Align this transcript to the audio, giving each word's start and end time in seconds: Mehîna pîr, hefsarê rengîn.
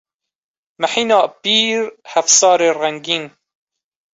Mehîna 0.81 1.19
pîr, 1.41 1.81
hefsarê 2.11 2.69
rengîn. 2.79 3.23